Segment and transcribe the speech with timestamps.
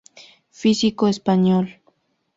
[0.49, 1.65] Físico español.